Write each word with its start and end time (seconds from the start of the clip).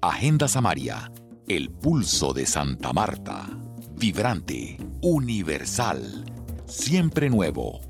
Agenda 0.00 0.46
Samaria, 0.46 1.10
el 1.48 1.70
pulso 1.70 2.32
de 2.32 2.46
Santa 2.46 2.92
Marta. 2.92 3.48
Vibrante, 3.96 4.78
universal, 5.02 6.24
siempre 6.66 7.28
nuevo. 7.28 7.80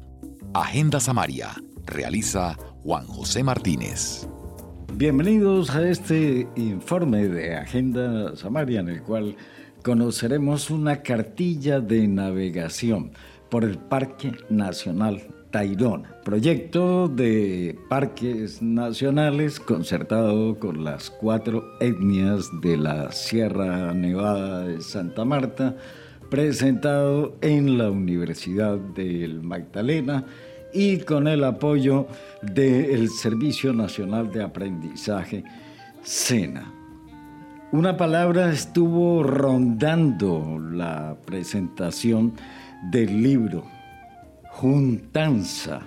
Agenda 0.54 1.00
Samaria, 1.00 1.50
realiza 1.84 2.56
Juan 2.82 3.07
José 3.07 3.43
Martínez. 3.43 4.26
Bienvenidos 4.94 5.68
a 5.75 5.86
este 5.86 6.48
informe 6.57 7.29
de 7.29 7.57
Agenda 7.57 8.34
Samaria 8.36 8.80
en 8.80 8.88
el 8.88 9.02
cual 9.02 9.36
conoceremos 9.82 10.70
una 10.70 11.02
cartilla 11.02 11.80
de 11.80 12.09
navegación 12.09 13.12
por 13.50 13.64
el 13.64 13.77
Parque 13.77 14.32
Nacional 14.48 15.38
Tairona, 15.50 16.14
proyecto 16.24 17.08
de 17.08 17.78
parques 17.88 18.61
nacionales 18.61 19.58
concertado 19.58 20.58
con 20.58 20.84
las 20.84 21.11
cuatro 21.11 21.64
etnias 21.80 22.48
de 22.61 22.76
la 22.76 23.12
Sierra 23.12 23.94
Nevada 23.94 24.64
de 24.64 24.82
Santa 24.82 25.25
Marta, 25.25 25.76
presentado 26.30 27.36
en 27.40 27.79
la 27.79 27.90
Universidad 27.90 28.76
del 28.76 29.42
Magdalena 29.42 30.25
y 30.72 30.98
con 30.98 31.26
el 31.26 31.44
apoyo 31.44 32.06
del 32.42 33.08
Servicio 33.08 33.72
Nacional 33.72 34.30
de 34.30 34.42
Aprendizaje, 34.42 35.44
SENA. 36.03 36.75
Una 37.72 37.97
palabra 37.97 38.50
estuvo 38.50 39.22
rondando 39.22 40.58
la 40.58 41.17
presentación 41.25 42.33
del 42.91 43.22
libro, 43.22 43.64
juntanza. 44.58 45.83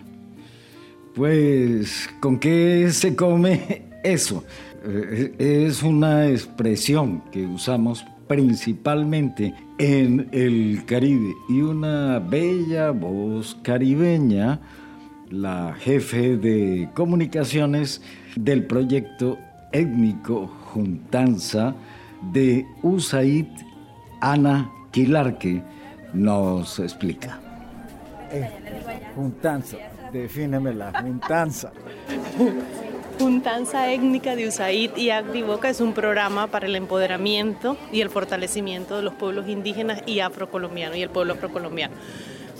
Pues, 1.13 2.09
¿con 2.21 2.39
qué 2.39 2.87
se 2.91 3.17
come 3.17 3.81
eso? 4.03 4.45
Eh, 4.85 5.35
es 5.67 5.83
una 5.83 6.29
expresión 6.29 7.21
que 7.31 7.45
usamos 7.45 8.05
principalmente 8.29 9.53
en 9.77 10.29
el 10.31 10.85
Caribe 10.85 11.33
y 11.49 11.59
una 11.61 12.19
bella 12.19 12.91
voz 12.91 13.57
caribeña, 13.61 14.61
la 15.29 15.75
jefe 15.77 16.37
de 16.37 16.87
comunicaciones 16.93 18.01
del 18.37 18.65
proyecto 18.65 19.37
étnico 19.73 20.47
Juntanza 20.71 21.75
de 22.31 22.65
USAID, 22.83 23.47
Ana 24.21 24.71
Quilarque, 24.91 25.61
nos 26.13 26.79
explica. 26.79 27.50
Eh, 28.33 28.49
juntanza, 29.15 29.77
defíneme 30.11 30.73
la 30.73 31.01
juntanza. 31.01 31.71
Juntanza 33.19 33.91
Étnica 33.91 34.35
de 34.35 34.47
USAID 34.47 34.95
y 34.95 35.09
Activoca 35.09 35.69
es 35.69 35.81
un 35.81 35.93
programa 35.93 36.47
para 36.47 36.65
el 36.65 36.75
empoderamiento 36.75 37.77
y 37.91 38.01
el 38.01 38.09
fortalecimiento 38.09 38.95
de 38.95 39.03
los 39.03 39.13
pueblos 39.13 39.47
indígenas 39.47 40.01
y 40.05 40.21
afrocolombianos 40.21 40.97
y 40.97 41.03
el 41.03 41.09
pueblo 41.09 41.33
afrocolombiano. 41.33 41.93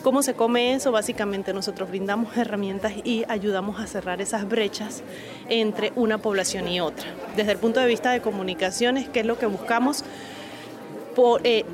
¿Cómo 0.03 0.23
se 0.23 0.33
come 0.33 0.73
eso? 0.73 0.92
Básicamente 0.92 1.53
nosotros 1.53 1.89
brindamos 1.89 2.36
herramientas 2.36 2.94
y 3.03 3.23
ayudamos 3.27 3.80
a 3.80 3.86
cerrar 3.86 4.19
esas 4.19 4.47
brechas 4.49 5.03
entre 5.47 5.94
una 5.95 6.17
población 6.17 6.67
y 6.67 6.81
otra. 6.81 7.05
Desde 7.36 7.52
el 7.52 7.59
punto 7.59 7.80
de 7.80 7.86
vista 7.86 8.11
de 8.11 8.19
comunicaciones, 8.19 9.08
¿qué 9.09 9.19
es 9.19 9.25
lo 9.25 9.38
que 9.38 9.45
buscamos? 9.45 10.03
Por, 11.16 11.42
eh, 11.44 11.66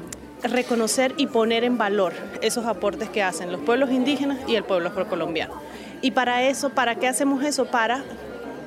reconocer 0.44 1.14
y 1.18 1.28
poner 1.28 1.64
en 1.64 1.78
valor 1.78 2.14
esos 2.42 2.66
aportes 2.66 3.10
que 3.10 3.24
hacen 3.24 3.52
los 3.52 3.62
pueblos 3.62 3.92
indígenas 3.92 4.38
y 4.48 4.56
el 4.56 4.64
pueblo 4.64 4.90
afrocolombiano. 4.90 5.56
Y 6.02 6.12
para 6.12 6.44
eso, 6.44 6.70
¿para 6.70 6.96
qué 6.96 7.08
hacemos 7.08 7.44
eso? 7.44 7.66
Para 7.66 8.04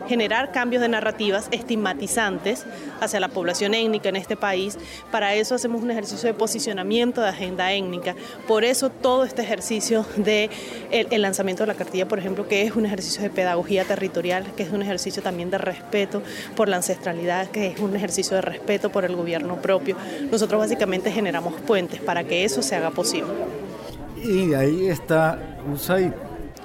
generar 0.09 0.53
cambios 0.53 0.83
de 0.83 0.89
narrativas 0.89 1.49
estigmatizantes 1.51 2.67
hacia 3.01 3.21
la 3.21 3.29
población 3.29 3.75
étnica 3.75 4.09
en 4.09 4.17
este 4.17 4.37
país. 4.37 4.79
Para 5.11 5.35
eso 5.35 5.55
hacemos 5.55 5.83
un 5.83 5.91
ejercicio 5.91 6.27
de 6.27 6.35
posicionamiento 6.35 7.21
de 7.21 7.29
agenda 7.29 7.73
étnica. 7.73 8.15
Por 8.47 8.65
eso 8.65 8.91
todo 8.91 9.25
este 9.25 9.43
ejercicio 9.43 10.05
de 10.17 10.51
el, 10.91 11.23
lanzamiento 11.23 11.63
de 11.63 11.69
la 11.69 11.75
cartilla, 11.75 12.09
por 12.09 12.19
ejemplo, 12.19 12.49
que 12.49 12.63
es 12.63 12.75
un 12.77 12.87
ejercicio 12.87 13.23
de 13.23 13.31
pedagogía 13.31 13.85
territorial, 13.85 14.45
que 14.57 14.63
es 14.63 14.71
un 14.71 14.83
ejercicio 14.83 15.23
también 15.23 15.51
de 15.51 15.59
respeto 15.59 16.23
por 16.57 16.69
la 16.69 16.77
ancestralidad, 16.77 17.49
que 17.49 17.69
es 17.69 17.81
un 17.81 17.95
ejercicio 17.97 18.37
de 18.37 18.43
respeto 18.43 18.91
por 18.91 19.05
el 19.05 19.17
gobierno 19.17 19.57
propio. 19.57 19.97
Nosotros 20.31 20.61
básicamente 20.61 21.11
generamos 21.11 21.55
puentes 21.63 22.01
para 22.01 22.25
que 22.25 22.45
eso 22.45 22.63
se 22.63 22.77
haga 22.77 22.91
posible. 22.91 23.31
Y 24.23 24.55
ahí 24.55 24.89
está 24.89 25.39
USAID 25.73 26.13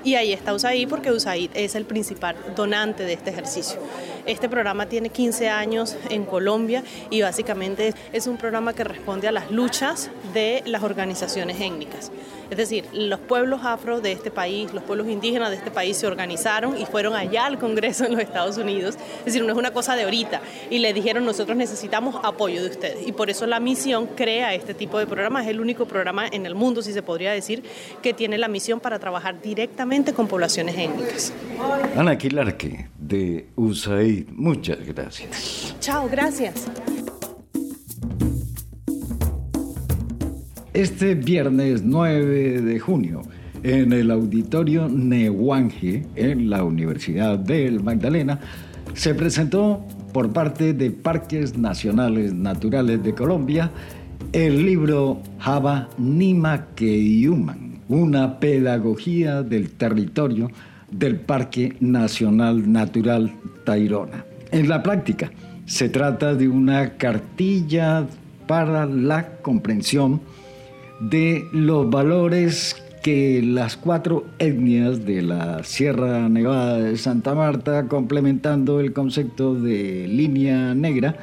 y 0.05 0.15
ahí 0.15 0.31
está 0.31 0.53
USAID 0.53 0.87
porque 0.87 1.11
USAID 1.11 1.49
es 1.55 1.75
el 1.75 1.83
principal 1.83 2.37
donante 2.55 3.03
de 3.03 3.13
este 3.13 3.31
ejercicio. 3.31 3.79
Este 4.25 4.47
programa 4.47 4.85
tiene 4.85 5.09
15 5.09 5.49
años 5.49 5.97
en 6.09 6.25
Colombia 6.25 6.83
y 7.09 7.21
básicamente 7.21 7.93
es 8.13 8.27
un 8.27 8.37
programa 8.37 8.73
que 8.73 8.83
responde 8.83 9.27
a 9.27 9.31
las 9.31 9.51
luchas 9.51 10.11
de 10.33 10.61
las 10.65 10.83
organizaciones 10.83 11.59
étnicas. 11.59 12.11
Es 12.49 12.57
decir, 12.57 12.85
los 12.93 13.19
pueblos 13.19 13.61
afro 13.63 14.01
de 14.01 14.11
este 14.11 14.31
país, 14.31 14.73
los 14.73 14.83
pueblos 14.83 15.07
indígenas 15.07 15.49
de 15.49 15.57
este 15.57 15.71
país 15.71 15.97
se 15.97 16.07
organizaron 16.07 16.77
y 16.77 16.85
fueron 16.85 17.13
allá 17.13 17.45
al 17.45 17.59
Congreso 17.59 18.05
en 18.05 18.13
los 18.13 18.21
Estados 18.21 18.57
Unidos. 18.57 18.95
Es 19.19 19.25
decir, 19.25 19.43
no 19.43 19.51
es 19.51 19.57
una 19.57 19.71
cosa 19.71 19.95
de 19.95 20.03
ahorita. 20.03 20.41
Y 20.69 20.79
le 20.79 20.93
dijeron, 20.93 21.25
nosotros 21.25 21.57
necesitamos 21.57 22.15
apoyo 22.23 22.61
de 22.63 22.69
ustedes. 22.69 23.07
Y 23.07 23.11
por 23.11 23.29
eso 23.29 23.45
la 23.47 23.59
misión 23.59 24.07
crea 24.07 24.53
este 24.53 24.73
tipo 24.73 24.99
de 24.99 25.07
programa. 25.07 25.43
Es 25.43 25.47
el 25.49 25.59
único 25.59 25.85
programa 25.85 26.27
en 26.27 26.45
el 26.45 26.55
mundo, 26.55 26.81
si 26.81 26.93
se 26.93 27.01
podría 27.01 27.31
decir, 27.31 27.63
que 28.01 28.13
tiene 28.13 28.37
la 28.37 28.47
misión 28.47 28.79
para 28.79 28.99
trabajar 28.99 29.41
directamente 29.41 30.13
con 30.13 30.27
poblaciones 30.27 30.77
étnicas. 30.77 31.33
Ana 31.95 32.17
Quilarque, 32.17 32.89
de 32.97 33.49
USAID, 33.55 34.29
muchas 34.29 34.85
gracias. 34.85 35.75
Chao, 35.79 36.07
gracias. 36.09 36.65
Este 40.75 41.15
viernes 41.15 41.83
9 41.85 42.61
de 42.61 42.79
junio, 42.79 43.21
en 43.63 43.93
el 43.93 44.11
auditorio 44.11 44.89
Nehuanje, 44.89 46.05
en 46.17 46.49
la 46.49 46.65
Universidad 46.65 47.39
del 47.39 47.81
Magdalena, 47.81 48.41
se 48.93 49.15
presentó 49.15 49.85
por 50.11 50.33
parte 50.33 50.73
de 50.73 50.91
Parques 50.91 51.57
Nacionales 51.57 52.33
Naturales 52.33 53.01
de 53.01 53.15
Colombia 53.15 53.71
el 54.33 54.65
libro 54.65 55.21
Java 55.39 55.87
Nima 55.97 56.65
Keyuman, 56.75 57.79
una 57.87 58.37
pedagogía 58.37 59.43
del 59.43 59.71
territorio 59.71 60.51
del 60.91 61.15
Parque 61.15 61.77
Nacional 61.79 62.69
Natural 62.69 63.31
Tairona. 63.63 64.25
En 64.51 64.67
la 64.67 64.83
práctica, 64.83 65.31
se 65.65 65.87
trata 65.87 66.35
de 66.35 66.49
una 66.49 66.97
cartilla 66.97 68.05
para 68.45 68.85
la 68.85 69.37
comprensión 69.37 70.19
de 70.99 71.47
los 71.51 71.89
valores 71.89 72.81
que 73.03 73.41
las 73.43 73.77
cuatro 73.77 74.25
etnias 74.39 75.05
de 75.05 75.21
la 75.21 75.63
Sierra 75.63 76.27
Nevada 76.27 76.79
de 76.79 76.97
Santa 76.97 77.35
Marta, 77.35 77.87
complementando 77.87 78.79
el 78.79 78.93
concepto 78.93 79.53
de 79.53 80.07
línea 80.07 80.73
negra, 80.73 81.15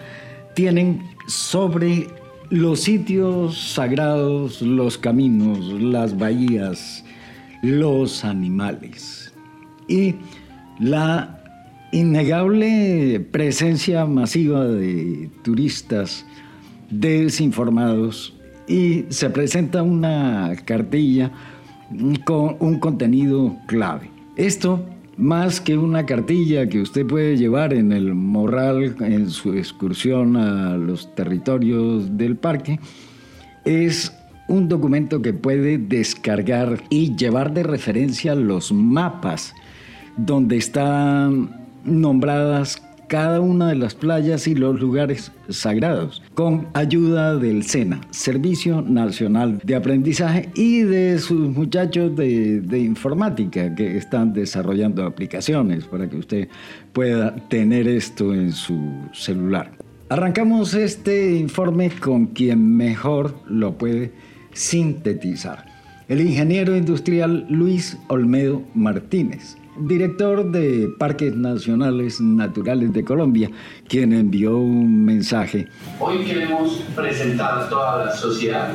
tienen 0.55 1.03
sobre 1.27 2.06
los 2.50 2.81
sitios 2.81 3.59
sagrados, 3.72 4.62
los 4.62 4.99
caminos, 4.99 5.72
las 5.82 6.16
bahías, 6.16 7.05
los 7.62 8.25
animales. 8.25 9.32
Y 9.88 10.15
la 10.78 11.43
innegable 11.91 13.19
presencia 13.32 14.06
masiva 14.06 14.66
de 14.66 15.31
turistas 15.43 16.25
desinformados 16.91 18.34
y 18.67 19.05
se 19.09 19.31
presenta 19.31 19.83
una 19.83 20.53
cartilla 20.65 21.31
con 22.25 22.56
un 22.61 22.78
contenido 22.78 23.56
clave. 23.67 24.11
Esto, 24.37 24.84
más 25.17 25.61
que 25.61 25.77
una 25.77 26.06
cartilla 26.06 26.69
que 26.69 26.81
usted 26.81 27.06
puede 27.06 27.37
llevar 27.37 27.75
en 27.75 27.93
el 27.93 28.14
morral 28.14 28.97
en 29.00 29.31
su 29.31 29.55
excursión 29.55 30.37
a 30.37 30.76
los 30.76 31.14
territorios 31.14 32.17
del 32.17 32.37
parque, 32.37 32.81
es 33.64 34.12
un 34.49 34.69
documento 34.69 35.23
que 35.23 35.32
puede 35.32 35.79
descargar 35.79 36.82
y 36.91 37.15
llevar 37.17 37.55
de 37.55 37.62
referencia 37.62 38.35
los 38.35 38.73
mapas 38.73 39.55
donde 40.17 40.56
están 40.56 41.50
nombradas 41.85 42.82
cada 43.12 43.43
una 43.43 43.69
de 43.69 43.75
las 43.75 43.94
playas 43.94 44.47
y 44.47 44.55
los 44.55 44.81
lugares 44.81 45.32
sagrados, 45.50 46.23
con 46.32 46.69
ayuda 46.73 47.37
del 47.37 47.62
SENA, 47.62 48.00
Servicio 48.09 48.81
Nacional 48.81 49.61
de 49.62 49.75
Aprendizaje, 49.75 50.49
y 50.55 50.81
de 50.81 51.19
sus 51.19 51.50
muchachos 51.50 52.17
de, 52.17 52.62
de 52.62 52.79
informática 52.79 53.75
que 53.75 53.99
están 53.99 54.32
desarrollando 54.32 55.05
aplicaciones 55.05 55.85
para 55.85 56.09
que 56.09 56.17
usted 56.17 56.49
pueda 56.94 57.37
tener 57.49 57.87
esto 57.87 58.32
en 58.32 58.50
su 58.50 58.81
celular. 59.12 59.73
Arrancamos 60.08 60.73
este 60.73 61.35
informe 61.37 61.91
con 61.91 62.29
quien 62.29 62.79
mejor 62.79 63.35
lo 63.47 63.76
puede 63.76 64.11
sintetizar, 64.55 65.67
el 66.08 66.23
ingeniero 66.23 66.75
industrial 66.75 67.44
Luis 67.50 67.99
Olmedo 68.08 68.62
Martínez 68.73 69.58
director 69.76 70.50
de 70.50 70.94
Parques 70.98 71.34
Nacionales 71.34 72.20
Naturales 72.20 72.92
de 72.92 73.04
Colombia, 73.04 73.50
quien 73.88 74.12
envió 74.12 74.58
un 74.58 75.04
mensaje. 75.04 75.69
Hoy 75.98 76.24
queremos 76.24 76.82
presentar 76.94 77.60
a 77.60 77.69
toda 77.69 78.06
la 78.06 78.12
sociedad 78.12 78.72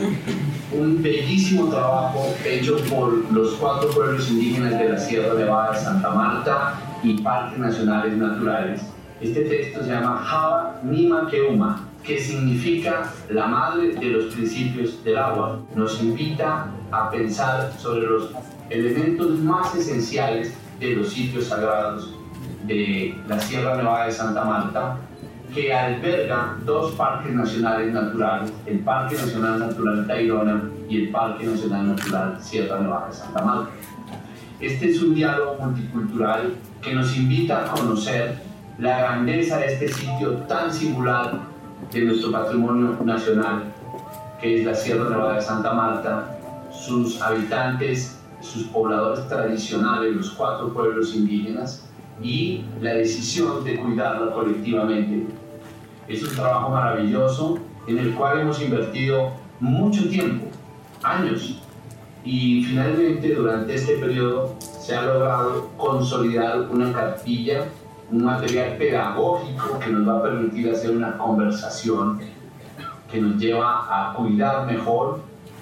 un 0.71 1.01
bellísimo 1.01 1.69
trabajo 1.69 2.35
hecho 2.45 2.77
por 2.89 3.31
los 3.31 3.53
cuatro 3.53 3.89
pueblos 3.91 4.29
indígenas 4.29 4.77
de 4.77 4.89
la 4.89 4.97
Sierra 4.97 5.33
Nevada 5.33 5.73
de 5.73 5.79
Santa 5.79 6.09
Marta 6.09 6.79
y 7.03 7.21
Parques 7.21 7.59
Nacionales 7.59 8.17
Naturales. 8.17 8.81
Este 9.21 9.41
texto 9.41 9.83
se 9.83 9.89
llama 9.89 10.17
Java 10.17 10.79
Nima 10.83 11.27
Keuma, 11.29 11.87
que 12.03 12.19
significa 12.19 13.11
la 13.29 13.47
madre 13.47 13.95
de 13.95 14.05
los 14.05 14.33
principios 14.33 15.03
del 15.03 15.17
agua. 15.17 15.59
Nos 15.75 16.01
invita 16.01 16.67
a 16.91 17.09
pensar 17.09 17.71
sobre 17.79 18.07
los 18.07 18.29
elementos 18.69 19.39
más 19.39 19.73
esenciales 19.75 20.53
de 20.79 20.95
los 20.95 21.09
sitios 21.09 21.45
sagrados 21.45 22.13
de 22.65 23.15
la 23.27 23.39
Sierra 23.39 23.75
Nevada 23.77 24.05
de 24.05 24.11
Santa 24.11 24.43
Marta, 24.43 24.97
que 25.53 25.73
alberga 25.73 26.57
dos 26.65 26.91
parques 26.93 27.33
nacionales 27.33 27.93
naturales, 27.93 28.51
el 28.65 28.79
Parque 28.79 29.15
Nacional 29.15 29.59
Natural 29.59 30.05
Tayrona 30.05 30.63
y 30.89 31.03
el 31.03 31.09
Parque 31.09 31.45
Nacional 31.45 31.95
Natural 31.95 32.37
Sierra 32.41 32.79
Nevada 32.79 33.07
de 33.07 33.13
Santa 33.13 33.43
Marta. 33.43 33.69
Este 34.59 34.91
es 34.91 35.01
un 35.01 35.15
diálogo 35.15 35.55
multicultural 35.59 36.55
que 36.81 36.93
nos 36.93 37.15
invita 37.15 37.65
a 37.65 37.71
conocer 37.71 38.35
la 38.77 38.99
grandeza 38.99 39.57
de 39.57 39.73
este 39.73 39.87
sitio 39.87 40.33
tan 40.47 40.71
singular 40.73 41.39
de 41.91 42.01
nuestro 42.01 42.31
patrimonio 42.31 42.97
nacional, 43.03 43.63
que 44.41 44.59
es 44.59 44.65
la 44.65 44.75
Sierra 44.75 45.09
Nevada 45.09 45.35
de 45.35 45.41
Santa 45.41 45.73
Marta, 45.73 46.37
sus 46.71 47.21
habitantes 47.21 48.16
sus 48.41 48.63
pobladores 48.63 49.27
tradicionales, 49.27 50.15
los 50.15 50.31
cuatro 50.31 50.73
pueblos 50.73 51.15
indígenas, 51.15 51.87
y 52.21 52.65
la 52.81 52.93
decisión 52.93 53.63
de 53.63 53.77
cuidarla 53.77 54.31
colectivamente. 54.31 55.27
Es 56.07 56.23
un 56.23 56.35
trabajo 56.35 56.69
maravilloso 56.69 57.59
en 57.87 57.97
el 57.99 58.13
cual 58.13 58.39
hemos 58.39 58.61
invertido 58.61 59.31
mucho 59.59 60.09
tiempo, 60.09 60.47
años, 61.03 61.61
y 62.23 62.63
finalmente 62.63 63.35
durante 63.35 63.75
este 63.75 63.97
periodo 63.97 64.55
se 64.59 64.95
ha 64.95 65.03
logrado 65.03 65.69
consolidar 65.77 66.67
una 66.69 66.91
cartilla, 66.91 67.65
un 68.11 68.23
material 68.23 68.77
pedagógico 68.77 69.79
que 69.79 69.89
nos 69.89 70.07
va 70.07 70.19
a 70.19 70.23
permitir 70.23 70.73
hacer 70.73 70.91
una 70.91 71.17
conversación 71.17 72.19
que 73.11 73.21
nos 73.21 73.37
lleva 73.37 73.85
a 73.89 74.13
cuidar 74.13 74.65
mejor, 74.65 75.21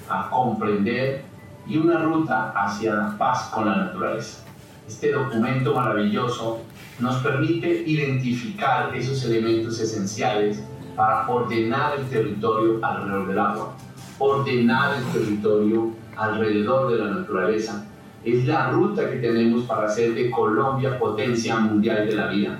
a 0.09 0.29
comprender 0.29 1.23
y 1.67 1.77
una 1.77 1.99
ruta 1.99 2.51
hacia 2.55 2.93
la 2.93 3.17
paz 3.17 3.49
con 3.53 3.65
la 3.65 3.75
naturaleza. 3.77 4.43
Este 4.87 5.11
documento 5.11 5.73
maravilloso 5.73 6.61
nos 6.99 7.15
permite 7.17 7.83
identificar 7.85 8.95
esos 8.95 9.23
elementos 9.25 9.79
esenciales 9.79 10.61
para 10.95 11.27
ordenar 11.27 11.99
el 11.99 12.05
territorio 12.05 12.79
alrededor 12.85 13.27
del 13.27 13.39
agua, 13.39 13.73
ordenar 14.19 14.95
el 14.97 15.03
territorio 15.11 15.91
alrededor 16.15 16.91
de 16.91 17.03
la 17.03 17.11
naturaleza. 17.11 17.85
Es 18.23 18.45
la 18.45 18.69
ruta 18.71 19.09
que 19.09 19.17
tenemos 19.17 19.65
para 19.65 19.87
hacer 19.87 20.13
de 20.13 20.31
Colombia 20.31 20.97
potencia 20.97 21.57
mundial 21.57 22.07
de 22.07 22.15
la 22.15 22.27
vida. 22.27 22.59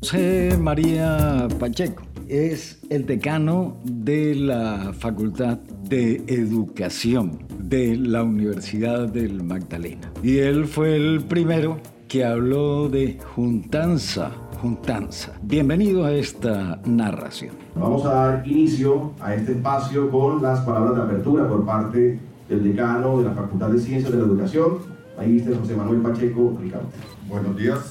José 0.00 0.56
María 0.58 1.46
Pacheco 1.58 2.11
es 2.32 2.80
el 2.88 3.04
decano 3.04 3.76
de 3.84 4.34
la 4.34 4.94
Facultad 4.98 5.58
de 5.58 6.24
Educación 6.26 7.40
de 7.58 7.94
la 7.94 8.22
Universidad 8.22 9.06
del 9.08 9.44
Magdalena. 9.44 10.10
Y 10.22 10.38
él 10.38 10.64
fue 10.64 10.96
el 10.96 11.24
primero 11.24 11.76
que 12.08 12.24
habló 12.24 12.88
de 12.88 13.18
juntanza, 13.34 14.30
juntanza. 14.62 15.34
Bienvenido 15.42 16.06
a 16.06 16.12
esta 16.14 16.80
narración. 16.86 17.54
Vamos 17.74 18.06
a 18.06 18.14
dar 18.14 18.48
inicio 18.48 19.12
a 19.20 19.34
este 19.34 19.52
espacio 19.52 20.10
con 20.10 20.40
las 20.40 20.60
palabras 20.60 20.96
de 20.96 21.02
apertura 21.02 21.46
por 21.46 21.66
parte 21.66 22.18
del 22.48 22.64
decano 22.64 23.18
de 23.18 23.24
la 23.24 23.34
Facultad 23.34 23.68
de 23.68 23.78
Ciencias 23.78 24.10
de 24.10 24.18
la 24.18 24.24
Educación, 24.24 24.78
magíster 25.18 25.58
José 25.58 25.76
Manuel 25.76 26.00
Pacheco 26.00 26.56
Ricardo. 26.58 26.88
Buenos 27.28 27.54
días. 27.58 27.90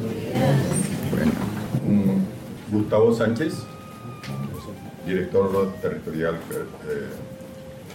Bueno, 0.00 0.99
Gustavo 2.70 3.12
Sánchez, 3.12 3.64
director 5.04 5.72
territorial 5.82 6.34
eh, 6.34 7.08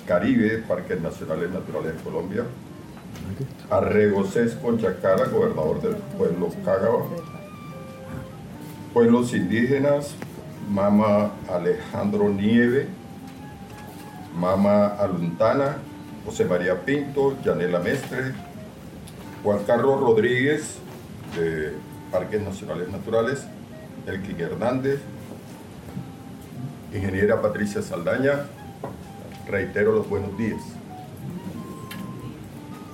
Caribe, 0.06 0.64
Parques 0.68 1.00
Nacionales 1.02 1.50
Naturales 1.50 1.96
de 1.96 2.04
Colombia. 2.04 2.44
Arrego 3.70 4.26
Sesco 4.26 4.78
Chacara, 4.78 5.26
gobernador 5.28 5.82
del 5.82 5.96
pueblo 5.96 6.50
Cágaba. 6.64 7.06
Pueblos 8.94 9.34
indígenas, 9.34 10.14
Mama 10.70 11.32
Alejandro 11.50 12.30
Nieve, 12.30 12.88
Mama 14.36 14.88
Aluntana, 14.88 15.78
José 16.26 16.46
María 16.46 16.82
Pinto, 16.84 17.38
Yanela 17.44 17.80
Mestre, 17.80 18.34
Juan 19.44 19.60
Carlos 19.66 20.00
Rodríguez, 20.00 20.80
de 21.36 21.74
Parques 22.12 22.42
Nacionales 22.42 22.90
Naturales, 22.90 23.46
Elkin 24.08 24.40
Hernández, 24.40 25.00
ingeniera 26.94 27.42
Patricia 27.42 27.82
Saldaña, 27.82 28.46
reitero 29.48 29.94
los 29.94 30.08
buenos 30.08 30.38
días. 30.38 30.62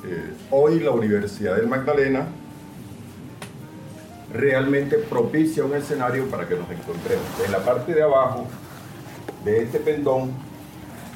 Eh, 0.05 0.33
hoy 0.51 0.79
la 0.79 0.91
Universidad 0.91 1.57
del 1.57 1.67
Magdalena 1.67 2.27
realmente 4.33 4.97
propicia 4.97 5.65
un 5.65 5.75
escenario 5.75 6.29
para 6.29 6.47
que 6.47 6.55
nos 6.55 6.69
encontremos. 6.71 7.25
En 7.45 7.51
la 7.51 7.59
parte 7.59 7.93
de 7.93 8.03
abajo 8.03 8.47
de 9.43 9.63
este 9.63 9.79
pendón 9.79 10.31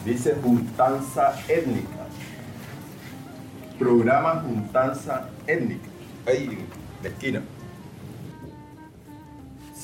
dice 0.04 0.36
juntanza 0.44 1.36
étnica. 1.48 2.06
Programa 3.80 4.42
juntanza 4.42 5.30
étnica. 5.48 5.88
Ahí 6.28 6.66
la 7.02 7.10
esquina. 7.10 7.42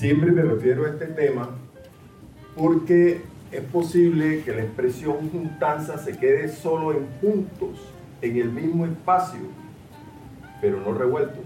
Siempre 0.01 0.31
me 0.31 0.41
refiero 0.41 0.87
a 0.87 0.89
este 0.89 1.05
tema 1.05 1.47
porque 2.57 3.21
es 3.51 3.61
posible 3.65 4.41
que 4.41 4.51
la 4.51 4.63
expresión 4.63 5.29
juntanza 5.29 5.99
se 5.99 6.17
quede 6.17 6.49
solo 6.49 6.91
en 6.91 7.07
juntos, 7.21 7.79
en 8.23 8.35
el 8.37 8.49
mismo 8.49 8.87
espacio, 8.87 9.41
pero 10.59 10.79
no 10.79 10.95
revueltos. 10.95 11.45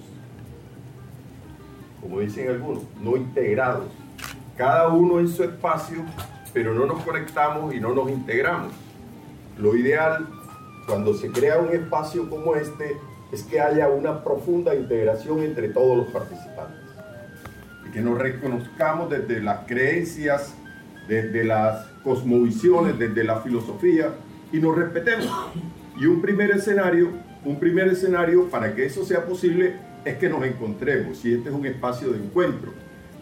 Como 2.00 2.22
dicen 2.22 2.48
algunos, 2.48 2.84
no 3.02 3.18
integrados. 3.18 3.92
Cada 4.56 4.88
uno 4.88 5.20
en 5.20 5.28
su 5.28 5.44
espacio, 5.44 6.06
pero 6.54 6.74
no 6.74 6.86
nos 6.86 7.04
conectamos 7.04 7.76
y 7.76 7.82
no 7.82 7.94
nos 7.94 8.10
integramos. 8.10 8.72
Lo 9.60 9.76
ideal 9.76 10.30
cuando 10.88 11.14
se 11.14 11.30
crea 11.30 11.60
un 11.60 11.76
espacio 11.76 12.30
como 12.30 12.56
este 12.56 12.96
es 13.34 13.44
que 13.44 13.60
haya 13.60 13.90
una 13.90 14.24
profunda 14.24 14.74
integración 14.74 15.42
entre 15.42 15.68
todos 15.68 15.98
los 15.98 16.08
participantes 16.08 16.86
que 17.96 18.02
nos 18.02 18.20
reconozcamos 18.20 19.10
desde 19.10 19.42
las 19.42 19.60
creencias, 19.66 20.54
desde 21.08 21.46
las 21.46 21.86
cosmovisiones, 22.04 23.00
desde 23.00 23.24
la 23.24 23.40
filosofía 23.40 24.10
y 24.52 24.60
nos 24.60 24.76
respetemos. 24.76 25.32
Y 25.98 26.06
un 26.06 26.22
primer 26.22 26.52
escenario, 26.52 27.12
un 27.46 27.58
primer 27.58 27.88
escenario 27.88 28.50
para 28.50 28.76
que 28.76 28.86
eso 28.86 29.06
sea 29.06 29.26
posible 29.26 29.78
es 30.04 30.18
que 30.18 30.28
nos 30.28 30.44
encontremos 30.44 31.24
y 31.24 31.36
este 31.36 31.48
es 31.48 31.56
un 31.56 31.66
espacio 31.66 32.12
de 32.12 32.18
encuentro. 32.18 32.74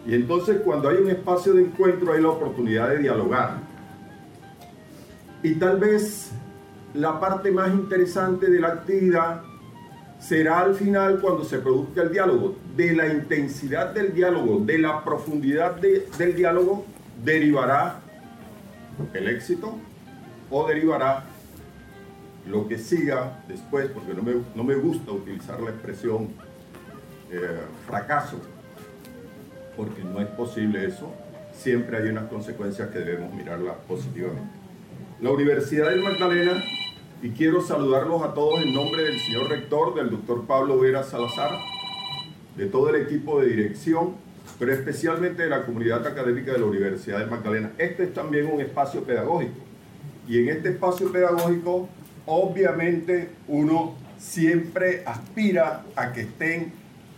Y 0.08 0.16
entonces 0.16 0.60
cuando 0.66 0.90
hay 0.90 0.98
un 0.98 1.12
espacio 1.12 1.54
de 1.54 1.62
encuentro 1.62 2.12
hay 2.12 2.24
la 2.24 2.30
oportunidad 2.30 2.90
de 2.90 2.98
dialogar. 2.98 3.58
Y 5.44 5.54
tal 5.54 5.78
vez 5.78 6.32
la 6.96 7.20
parte 7.20 7.52
más 7.52 7.72
interesante 7.72 8.50
de 8.50 8.60
la 8.60 8.70
actividad 8.70 9.44
será 10.24 10.60
al 10.60 10.76
final 10.76 11.20
cuando 11.20 11.44
se 11.44 11.60
produzca 11.60 12.02
el 12.02 12.12
diálogo. 12.12 12.56
De 12.76 12.94
la 12.94 13.08
intensidad 13.08 13.94
del 13.94 14.14
diálogo, 14.14 14.60
de 14.60 14.78
la 14.78 15.04
profundidad 15.04 15.76
del 15.76 16.36
diálogo, 16.36 16.86
derivará 17.24 18.00
el 19.14 19.28
éxito 19.28 19.78
o 20.50 20.68
derivará 20.68 21.26
lo 22.48 22.68
que 22.68 22.78
siga 22.78 23.44
después, 23.48 23.88
porque 23.88 24.14
no 24.14 24.22
me, 24.24 24.34
no 24.56 24.64
me 24.64 24.76
gusta 24.76 25.12
utilizar 25.12 25.62
la 25.62 25.72
expresión 25.72 26.30
eh, 27.32 27.62
fracaso, 27.88 28.38
porque 29.76 30.04
no 30.04 30.20
es 30.20 30.28
posible 30.28 30.86
eso. 30.86 31.14
Siempre 31.54 31.98
hay 31.98 32.10
unas 32.10 32.26
consecuencias 32.26 32.90
que 32.90 33.00
debemos 33.00 33.34
mirarlas 33.34 33.76
positivamente. 33.88 34.50
La 35.22 35.32
Universidad 35.32 35.90
del 35.90 36.02
Magdalena 36.02 36.64
y 37.24 37.30
quiero 37.30 37.62
saludarlos 37.62 38.22
a 38.22 38.34
todos 38.34 38.62
en 38.62 38.74
nombre 38.74 39.02
del 39.02 39.18
señor 39.18 39.48
rector, 39.48 39.96
del 39.96 40.10
doctor 40.10 40.46
Pablo 40.46 40.78
Vera 40.78 41.04
Salazar, 41.04 41.58
de 42.58 42.66
todo 42.66 42.90
el 42.90 43.02
equipo 43.02 43.40
de 43.40 43.48
dirección, 43.48 44.16
pero 44.60 44.74
especialmente 44.74 45.44
de 45.44 45.50
la 45.50 45.66
comunidad 45.66 46.06
académica 46.06 46.52
de 46.52 46.60
la 46.60 46.66
Universidad 46.66 47.20
de 47.20 47.28
Magdalena. 47.28 47.72
Este 47.78 48.04
es 48.04 48.14
también 48.14 48.48
un 48.48 48.60
espacio 48.60 49.06
pedagógico 49.06 49.54
y 50.28 50.40
en 50.40 50.50
este 50.50 50.72
espacio 50.72 51.14
pedagógico 51.14 51.88
obviamente 52.26 53.30
uno 53.48 53.96
siempre 54.18 55.04
aspira 55.06 55.86
a 55.96 56.12
que 56.12 56.22
estén 56.22 56.74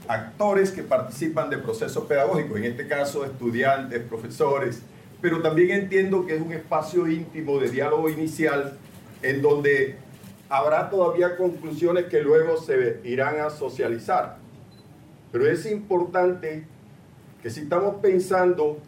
actores 0.07 0.69
que 0.69 0.83
participan 0.83 1.49
de 1.49 1.57
procesos 1.57 2.05
pedagógicos, 2.05 2.57
en 2.57 2.65
este 2.65 2.87
caso 2.87 3.25
estudiantes, 3.25 4.03
profesores, 4.03 4.83
pero 5.19 5.41
también 5.41 5.71
entiendo 5.71 6.27
que 6.27 6.35
es 6.35 6.41
un 6.43 6.51
espacio 6.51 7.07
íntimo 7.07 7.57
de 7.57 7.71
diálogo 7.71 8.07
inicial 8.07 8.77
en 9.21 9.41
donde 9.41 9.95
habrá 10.49 10.89
todavía 10.89 11.35
conclusiones 11.37 12.05
que 12.05 12.21
luego 12.21 12.57
se 12.57 12.99
irán 13.03 13.39
a 13.39 13.49
socializar. 13.49 14.37
Pero 15.31 15.47
es 15.47 15.65
importante 15.65 16.65
que 17.41 17.49
si 17.49 17.61
estamos 17.61 17.95
pensando 18.01 18.79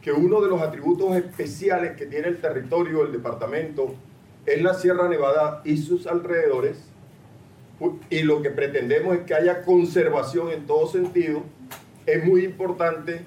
que 0.00 0.12
uno 0.12 0.40
de 0.40 0.48
los 0.48 0.60
atributos 0.60 1.14
especiales 1.16 1.96
que 1.96 2.06
tiene 2.06 2.28
el 2.28 2.40
territorio 2.40 3.04
del 3.04 3.12
departamento 3.12 3.94
es 4.44 4.60
la 4.60 4.74
Sierra 4.74 5.08
Nevada 5.08 5.62
y 5.64 5.76
sus 5.76 6.06
alrededores, 6.06 6.76
y 8.10 8.22
lo 8.22 8.42
que 8.42 8.50
pretendemos 8.50 9.16
es 9.16 9.22
que 9.22 9.34
haya 9.34 9.62
conservación 9.62 10.50
en 10.50 10.66
todo 10.66 10.86
sentido, 10.86 11.42
es 12.06 12.24
muy 12.24 12.44
importante 12.44 13.22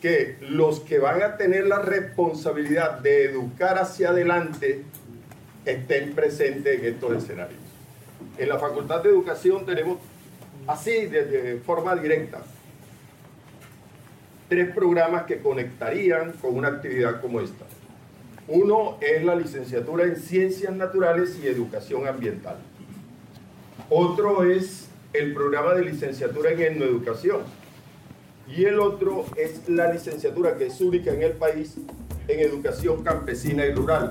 que 0.00 0.36
los 0.40 0.80
que 0.80 0.98
van 0.98 1.22
a 1.22 1.36
tener 1.36 1.66
la 1.66 1.78
responsabilidad 1.78 2.98
de 3.00 3.24
educar 3.26 3.78
hacia 3.78 4.10
adelante 4.10 4.84
estén 5.64 6.14
presentes 6.14 6.80
en 6.80 6.94
estos 6.94 7.16
escenarios. 7.16 7.60
En 8.38 8.48
la 8.48 8.58
Facultad 8.58 9.02
de 9.02 9.10
Educación 9.10 9.64
tenemos 9.66 9.98
así, 10.66 11.06
de, 11.06 11.60
forma 11.64 11.94
directa, 11.96 12.42
tres 14.48 14.74
programas 14.74 15.24
que 15.24 15.40
conectarían 15.40 16.32
con 16.32 16.56
una 16.56 16.68
actividad 16.68 17.20
como 17.20 17.40
esta. 17.40 17.64
Uno 18.48 18.98
es 19.00 19.24
la 19.24 19.34
licenciatura 19.34 20.04
en 20.04 20.16
Ciencias 20.16 20.74
Naturales 20.74 21.38
y 21.42 21.46
Educación 21.46 22.06
Ambiental. 22.06 22.56
Otro 23.88 24.44
es 24.44 24.88
el 25.12 25.32
programa 25.32 25.74
de 25.74 25.84
licenciatura 25.84 26.50
en 26.50 26.60
Etnoeducación. 26.60 27.42
Y 28.48 28.64
el 28.64 28.80
otro 28.80 29.24
es 29.36 29.68
la 29.68 29.92
licenciatura 29.92 30.56
que 30.56 30.66
es 30.66 30.80
única 30.80 31.12
en 31.12 31.22
el 31.22 31.32
país 31.32 31.76
en 32.28 32.40
Educación 32.40 33.02
Campesina 33.02 33.64
y 33.64 33.72
Rural. 33.72 34.10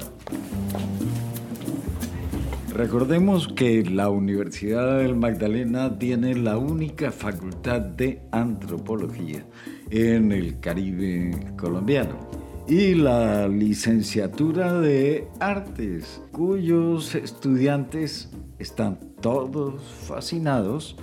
Recordemos 2.74 3.50
que 3.50 3.84
la 3.84 4.10
Universidad 4.10 5.00
del 5.00 5.18
Magdalena 5.18 6.00
tiene 6.00 6.36
la 6.36 6.58
única 6.58 7.12
facultad 7.12 7.82
de 7.82 8.22
antropología 8.32 9.46
en 9.90 10.32
el 10.32 10.58
Caribe 10.62 11.32
colombiano 11.58 12.30
y 12.70 12.96
la 12.96 13.50
licenciatura 13.50 14.80
de 14.80 15.28
artes, 15.42 16.22
cuyos 16.32 17.14
estudiantes 17.14 18.30
están 18.58 18.98
todos 19.20 19.84
fascinados 20.08 20.96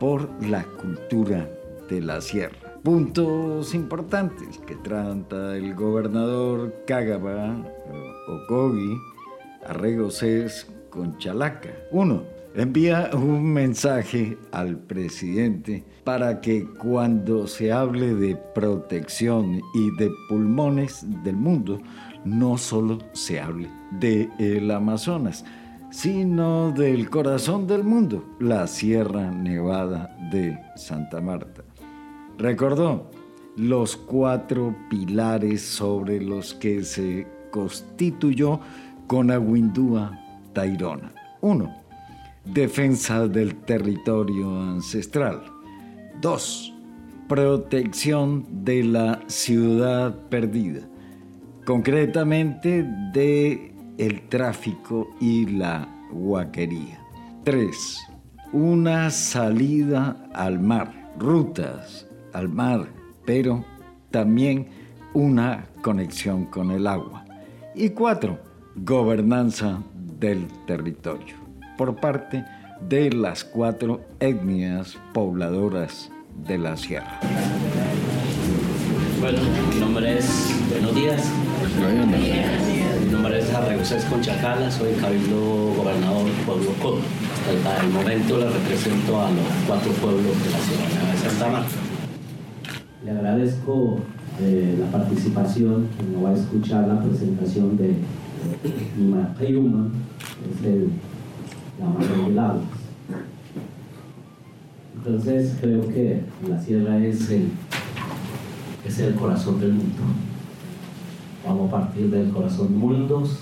por 0.00 0.28
la 0.44 0.64
cultura 0.64 1.48
de 1.88 2.00
la 2.00 2.20
sierra. 2.20 2.80
Puntos 2.82 3.72
importantes 3.72 4.58
que 4.66 4.74
trata 4.74 5.56
el 5.56 5.74
gobernador 5.74 6.74
Cágaba 6.88 7.64
Okogi 8.26 8.98
Arregos 9.66 10.22
con 10.94 11.18
Chalaca. 11.18 11.70
Uno, 11.90 12.22
envía 12.54 13.10
un 13.12 13.52
mensaje 13.52 14.38
al 14.52 14.78
presidente 14.78 15.84
para 16.04 16.40
que 16.40 16.64
cuando 16.64 17.46
se 17.46 17.72
hable 17.72 18.14
de 18.14 18.36
protección 18.54 19.60
y 19.74 19.96
de 19.98 20.10
pulmones 20.28 21.04
del 21.24 21.36
mundo, 21.36 21.80
no 22.24 22.56
solo 22.56 22.98
se 23.12 23.40
hable 23.40 23.68
del 23.98 24.30
el 24.38 24.70
Amazonas, 24.70 25.44
sino 25.90 26.70
del 26.70 27.10
corazón 27.10 27.66
del 27.66 27.84
mundo, 27.84 28.24
la 28.38 28.66
Sierra 28.66 29.30
Nevada 29.30 30.16
de 30.30 30.58
Santa 30.76 31.20
Marta. 31.20 31.62
Recordó 32.38 33.10
los 33.56 33.96
cuatro 33.96 34.74
pilares 34.90 35.62
sobre 35.62 36.20
los 36.20 36.54
que 36.54 36.82
se 36.82 37.26
constituyó 37.50 38.60
con 39.06 39.30
Aguindúa 39.30 40.23
Tairona. 40.54 41.12
1. 41.40 41.74
Defensa 42.46 43.28
del 43.28 43.56
territorio 43.56 44.60
ancestral. 44.60 45.42
2. 46.20 46.72
Protección 47.28 48.46
de 48.64 48.84
la 48.84 49.20
ciudad 49.26 50.14
perdida. 50.28 50.80
Concretamente 51.66 52.84
de 53.12 53.74
el 53.98 54.28
tráfico 54.28 55.08
y 55.20 55.46
la 55.46 55.88
huaquería. 56.12 57.00
3. 57.44 57.98
Una 58.52 59.10
salida 59.10 60.28
al 60.32 60.60
mar, 60.60 61.12
rutas 61.18 62.06
al 62.32 62.48
mar, 62.48 62.88
pero 63.24 63.64
también 64.10 64.68
una 65.14 65.66
conexión 65.82 66.46
con 66.46 66.70
el 66.70 66.86
agua. 66.86 67.24
Y 67.74 67.90
4. 67.90 68.38
Gobernanza 68.76 69.82
del 70.18 70.46
territorio 70.66 71.36
por 71.76 71.96
parte 71.96 72.44
de 72.88 73.10
las 73.10 73.44
cuatro 73.44 74.00
etnias 74.20 74.96
pobladoras 75.12 76.10
de 76.46 76.58
la 76.58 76.76
sierra. 76.76 77.20
Bueno, 79.20 79.38
mi 79.72 79.80
nombre 79.80 80.18
es, 80.18 80.54
buenos 80.70 80.94
días. 80.94 81.22
Mi 83.04 83.12
nombre 83.12 83.38
es 83.38 83.54
Arreusés 83.54 84.04
Conchacala, 84.04 84.70
soy 84.70 84.92
cabildo 84.94 85.74
gobernador 85.76 86.24
del 86.24 86.44
pueblo 86.44 86.70
Codo. 86.82 86.98
Hasta 87.48 87.84
el 87.84 87.90
momento 87.90 88.38
le 88.38 88.50
represento 88.50 89.22
a 89.22 89.30
los 89.30 89.46
cuatro 89.66 89.92
pueblos 89.92 90.44
de 90.44 90.50
la 90.50 90.58
Sierra 90.58 91.12
de 91.12 91.18
Santa 91.18 91.48
Marta. 91.48 91.76
Le 93.04 93.10
agradezco 93.10 94.00
eh, 94.40 94.76
la 94.78 94.86
participación, 94.86 95.88
que 95.96 96.04
no 96.04 96.22
va 96.22 96.30
a 96.30 96.34
escuchar 96.34 96.88
la 96.88 97.00
presentación 97.00 97.76
de 97.76 97.94
Payuma, 99.38 99.88
es 100.50 100.66
el, 100.66 100.90
la 101.78 101.86
madre 101.86 102.16
del. 102.22 102.60
Entonces 104.96 105.56
creo 105.60 105.88
que 105.88 106.22
la 106.48 106.60
sierra 106.60 106.98
es 106.98 107.30
el, 107.30 107.48
es 108.86 108.98
el 109.00 109.14
corazón 109.14 109.60
del 109.60 109.72
mundo. 109.72 110.02
Vamos 111.46 111.68
a 111.68 111.76
partir 111.78 112.10
del 112.10 112.30
corazón 112.30 112.78
mundos 112.78 113.40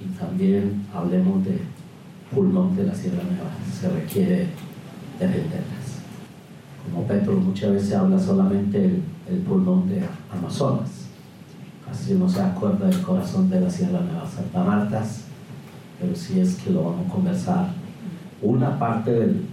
y 0.00 0.04
también 0.18 0.86
hablemos 0.94 1.44
de 1.44 1.58
pulmón 2.34 2.74
de 2.76 2.84
la 2.84 2.94
Sierra 2.94 3.22
Nevada. 3.22 3.56
Se 3.78 3.90
requiere 3.90 4.46
defenderlas. 5.18 6.00
Como 6.84 7.06
Petro 7.06 7.34
muchas 7.34 7.72
veces 7.72 7.92
habla 7.92 8.18
solamente 8.18 8.82
el, 8.82 9.02
el 9.28 9.38
pulmón 9.40 9.86
de 9.88 10.02
Amazonas 10.32 10.99
Así 11.90 12.14
no 12.14 12.28
se 12.28 12.40
acuerda 12.40 12.86
del 12.86 13.02
corazón 13.02 13.50
de 13.50 13.60
la 13.60 13.68
Sierra 13.68 14.00
Nueva 14.00 14.28
Santa 14.28 14.62
Martas, 14.62 15.22
pero 16.00 16.14
si 16.14 16.38
es 16.38 16.56
que 16.56 16.70
lo 16.70 16.84
vamos 16.84 17.08
a 17.08 17.12
conversar. 17.12 17.68
Una 18.42 18.78
parte 18.78 19.10
del, 19.10 19.44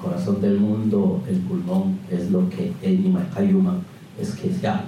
corazón 0.00 0.40
del 0.40 0.58
mundo, 0.58 1.22
el 1.28 1.38
pulmón, 1.40 1.98
es 2.10 2.30
lo 2.30 2.48
que 2.48 2.72
en 2.82 3.12
Kayuma 3.34 3.78
es 4.20 4.30
que 4.32 4.52
se 4.52 4.68
habla. 4.68 4.84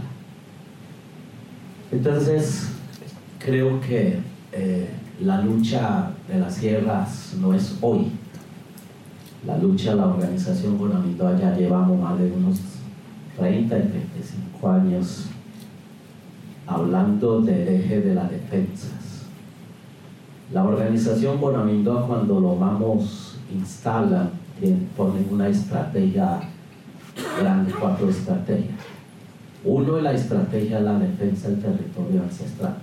Entonces, 1.91 2.69
creo 3.39 3.81
que 3.81 4.21
eh, 4.53 4.89
la 5.21 5.43
lucha 5.43 6.11
de 6.29 6.39
las 6.39 6.55
sierras 6.55 7.35
no 7.41 7.53
es 7.53 7.77
hoy. 7.81 8.13
La 9.47 9.59
lucha, 9.59 9.95
la 9.95 10.07
organización 10.07 10.79
Bonamito 10.79 11.37
ya 11.39 11.57
llevamos 11.57 12.01
más 12.01 12.19
de 12.19 12.31
unos 12.31 12.61
30 13.37 13.77
y 13.77 13.83
35 13.83 14.71
años 14.71 15.27
hablando 16.66 17.40
del 17.40 17.69
eje 17.69 18.00
de 18.00 18.14
las 18.14 18.31
defensas. 18.31 19.26
La 20.52 20.64
organización 20.64 21.40
Bonamindoa 21.40 22.07
cuando 22.07 22.38
lo 22.38 22.59
vamos 22.59 23.38
instala, 23.52 24.31
ponen 24.97 25.26
una 25.31 25.49
estrategia 25.49 26.40
grande, 27.40 27.73
cuatro 27.78 28.09
estrategias. 28.09 28.78
Uno 29.64 29.97
es 29.97 30.02
la 30.02 30.12
estrategia 30.12 30.78
de 30.78 30.85
la 30.85 30.99
defensa 30.99 31.49
del 31.49 31.61
territorio 31.61 32.23
ancestral. 32.23 32.75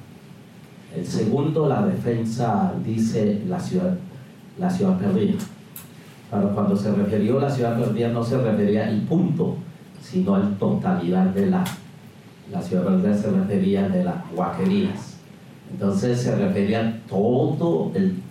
El 0.96 1.06
segundo, 1.06 1.68
la 1.68 1.86
defensa, 1.86 2.74
dice 2.84 3.44
la 3.48 3.60
ciudad, 3.60 3.96
la 4.58 4.70
ciudad 4.70 4.98
perdida. 4.98 5.38
Pero 6.32 6.54
cuando 6.54 6.76
se 6.76 6.92
refirió 6.92 7.38
a 7.38 7.44
la 7.44 7.50
ciudad 7.50 7.78
perdida 7.78 8.10
no 8.10 8.24
se 8.24 8.38
refería 8.38 8.88
al 8.88 9.02
punto, 9.02 9.56
sino 10.02 10.36
a 10.36 10.40
la 10.40 10.50
totalidad 10.58 11.26
de 11.28 11.48
la 11.48 11.64
la 12.52 12.62
ciudad 12.62 13.16
se 13.16 13.30
refería 13.30 13.88
de 13.90 14.04
las 14.04 14.16
guaquerías. 14.34 15.18
Entonces 15.72 16.22
se 16.22 16.36
refería 16.36 16.88
a 16.88 17.08
todo 17.08 17.92
el, 17.94 18.22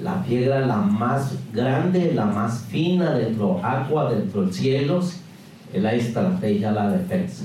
la 0.00 0.22
piedra 0.22 0.60
la 0.60 0.76
más 0.76 1.36
grande, 1.52 2.12
la 2.14 2.26
más 2.26 2.64
fina 2.64 3.14
dentro 3.14 3.60
agua, 3.62 4.12
dentro 4.12 4.42
del 4.42 4.52
cielo, 4.52 5.00
es 5.00 5.82
la 5.82 5.94
estrategia 5.94 6.70
la 6.70 6.90
defensa. 6.90 7.44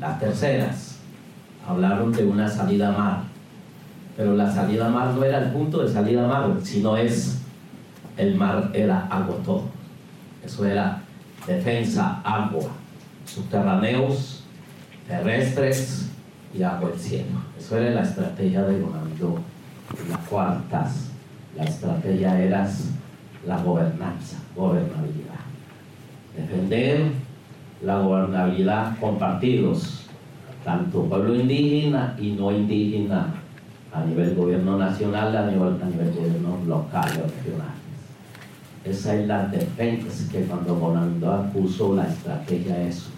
Las 0.00 0.18
terceras 0.18 0.96
hablaron 1.66 2.12
de 2.12 2.24
una 2.24 2.48
salida 2.48 2.90
mar, 2.90 3.22
pero 4.16 4.34
la 4.34 4.52
salida 4.52 4.88
mar 4.88 5.14
no 5.14 5.22
era 5.22 5.38
el 5.38 5.50
punto 5.50 5.82
de 5.82 5.92
salida 5.92 6.26
mar, 6.26 6.50
sino 6.62 6.96
es 6.96 7.38
el 8.16 8.34
mar 8.34 8.70
era 8.74 9.06
agua 9.06 9.36
todo. 9.44 9.62
Eso 10.44 10.66
era 10.66 11.00
defensa, 11.46 12.20
agua, 12.24 12.70
subterráneos, 13.24 14.41
terrestres 15.08 16.08
y 16.54 16.62
agua 16.62 16.90
del 16.90 16.98
cielo. 16.98 17.42
Eso 17.58 17.78
era 17.78 17.90
la 17.90 18.02
estrategia 18.02 18.62
de 18.62 18.80
Bonamidó. 18.80 19.38
La 20.10 20.18
cuarta, 20.18 20.90
la 21.56 21.64
estrategia 21.64 22.40
era 22.40 22.68
la 23.46 23.62
gobernanza, 23.62 24.38
gobernabilidad. 24.56 25.32
Defender 26.36 27.12
la 27.82 27.98
gobernabilidad 27.98 28.98
con 28.98 29.18
partidos, 29.18 30.06
tanto 30.64 31.04
pueblo 31.04 31.34
indígena 31.34 32.16
y 32.18 32.32
no 32.32 32.52
indígena, 32.52 33.34
a 33.92 34.04
nivel 34.04 34.34
gobierno 34.34 34.78
nacional, 34.78 35.36
a 35.36 35.46
nivel, 35.46 35.76
gobierno 35.78 36.58
local 36.66 37.10
o 37.10 37.26
regional. 37.26 37.74
Esa 38.84 39.14
es 39.14 39.26
la 39.26 39.46
defensa 39.46 40.32
que 40.32 40.44
cuando 40.44 40.74
Bonandoa 40.74 41.50
puso 41.52 41.94
la 41.94 42.08
estrategia 42.08 42.82
eso. 42.82 43.10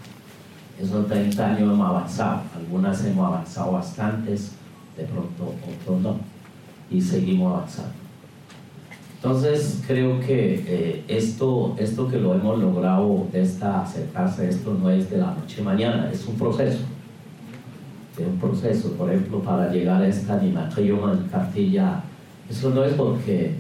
Esos 0.81 1.07
30 1.07 1.47
años 1.47 1.73
hemos 1.73 1.89
avanzado, 1.89 2.43
algunas 2.57 3.05
hemos 3.05 3.27
avanzado 3.27 3.73
bastantes, 3.73 4.53
de 4.97 5.05
pronto 5.05 5.55
otros 5.81 6.01
no, 6.01 6.17
y 6.91 7.01
seguimos 7.01 7.55
avanzando. 7.55 7.93
Entonces 9.17 9.83
creo 9.87 10.21
que 10.21 10.65
eh, 10.67 11.05
esto, 11.09 11.75
esto 11.79 12.09
que 12.09 12.19
lo 12.19 12.35
hemos 12.35 12.59
logrado, 12.59 13.27
esta, 13.33 13.83
acercarse 13.83 14.51
esto 14.51 14.75
no 14.75 14.91
es 14.91 15.09
de 15.09 15.19
la 15.19 15.33
noche 15.33 15.63
a 15.63 15.65
mañana, 15.65 16.11
es 16.13 16.27
un 16.27 16.37
proceso. 16.37 16.81
Es 18.19 18.27
un 18.27 18.39
proceso, 18.39 18.93
por 18.93 19.11
ejemplo, 19.11 19.41
para 19.41 19.73
llegar 19.73 20.03
a 20.03 20.07
esta 20.07 20.35
animación 20.35 21.19
en 21.19 21.29
cartilla, 21.29 22.03
eso 22.51 22.71
no 22.71 22.85
es 22.85 22.93
porque 22.95 23.57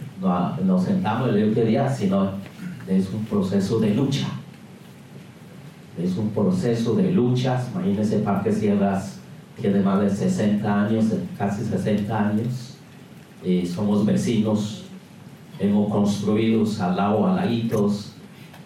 nos 0.64 0.84
sentamos 0.84 1.30
el 1.30 1.54
día, 1.54 1.88
sino 1.88 2.32
es 2.86 3.10
un 3.12 3.24
proceso 3.24 3.78
de 3.80 3.94
lucha. 3.94 4.28
Es 6.02 6.16
un 6.16 6.30
proceso 6.30 6.94
de 6.94 7.12
luchas. 7.12 7.68
Imagínense, 7.72 8.18
Parque 8.18 8.52
Sierras 8.52 9.18
tiene 9.60 9.80
más 9.80 10.00
de 10.00 10.10
60 10.10 10.84
años, 10.86 11.06
casi 11.38 11.64
60 11.64 12.28
años. 12.28 12.70
y 13.44 13.66
somos 13.66 14.06
vecinos, 14.06 14.84
hemos 15.58 15.92
construido 15.92 16.64
al 16.80 16.96
lado, 16.96 17.26
a 17.26 17.46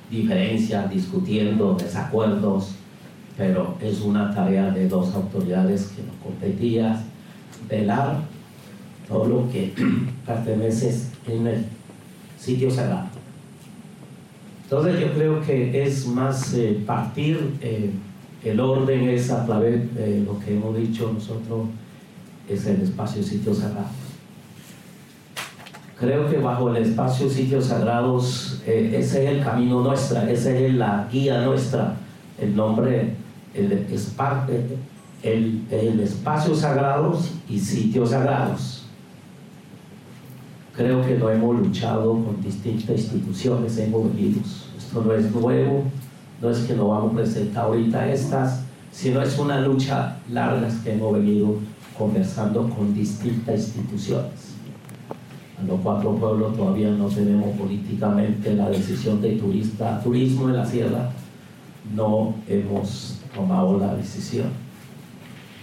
diferencias, 0.08 0.88
discutiendo, 0.88 1.74
desacuerdos, 1.74 2.76
pero 3.36 3.74
es 3.80 4.00
una 4.00 4.32
tarea 4.32 4.70
de 4.70 4.88
dos 4.88 5.14
autoridades 5.14 5.88
que 5.88 6.02
nos 6.04 6.14
competían, 6.16 7.04
velar 7.68 8.20
todo 9.08 9.26
lo 9.26 9.50
que 9.50 9.74
pertenece 10.26 11.08
en 11.26 11.46
el 11.46 11.64
sitio 12.38 12.70
sagrado. 12.70 13.17
Entonces 14.70 15.00
yo 15.00 15.14
creo 15.14 15.40
que 15.40 15.82
es 15.82 16.06
más 16.06 16.52
eh, 16.52 16.78
partir, 16.84 17.56
eh, 17.62 17.90
el 18.44 18.60
orden 18.60 19.08
es 19.08 19.30
a 19.30 19.46
través 19.46 19.94
de 19.94 20.20
lo 20.20 20.38
que 20.38 20.54
hemos 20.54 20.76
dicho 20.76 21.10
nosotros, 21.10 21.68
es 22.46 22.66
el 22.66 22.82
espacio 22.82 23.22
sitio 23.22 23.54
sagrado. 23.54 23.88
Creo 25.98 26.28
que 26.28 26.36
bajo 26.36 26.68
el 26.68 26.84
espacio 26.84 27.30
sitios 27.30 27.64
sagrados, 27.64 28.62
eh, 28.66 28.94
ese 28.98 29.24
es 29.24 29.30
el 29.38 29.42
camino 29.42 29.80
nuestro, 29.80 30.20
esa 30.20 30.50
es 30.50 30.74
la 30.74 31.08
guía 31.10 31.40
nuestra, 31.40 31.96
el 32.38 32.54
nombre, 32.54 33.14
el, 33.54 33.72
el, 35.22 35.62
el 35.70 36.00
espacio 36.00 36.54
sagrados 36.54 37.30
y 37.48 37.58
sitios 37.58 38.10
sagrados 38.10 38.87
Creo 40.78 41.04
que 41.04 41.16
no 41.16 41.28
hemos 41.28 41.58
luchado 41.58 42.12
con 42.12 42.40
distintas 42.40 43.00
instituciones, 43.00 43.76
hemos 43.78 44.14
venido. 44.14 44.40
Esto 44.78 45.02
no 45.02 45.12
es 45.12 45.34
nuevo, 45.34 45.82
no 46.40 46.50
es 46.50 46.58
que 46.58 46.74
nos 46.74 46.88
vamos 46.88 47.10
a 47.10 47.16
presentar 47.16 47.64
ahorita 47.64 48.08
estas, 48.12 48.62
sino 48.92 49.20
es 49.20 49.36
una 49.40 49.60
lucha 49.60 50.18
larga 50.30 50.68
que 50.84 50.92
hemos 50.92 51.14
venido 51.14 51.56
conversando 51.98 52.70
con 52.70 52.94
distintas 52.94 53.56
instituciones. 53.56 54.54
A 55.60 55.64
los 55.64 55.80
cuatro 55.80 56.14
pueblos 56.14 56.56
todavía 56.56 56.92
no 56.92 57.08
tenemos 57.08 57.58
políticamente 57.58 58.54
la 58.54 58.70
decisión 58.70 59.20
de 59.20 59.32
turista, 59.32 60.00
turismo 60.00 60.48
en 60.48 60.58
la 60.58 60.64
sierra, 60.64 61.10
no 61.92 62.34
hemos 62.46 63.18
tomado 63.34 63.80
la 63.80 63.96
decisión 63.96 64.67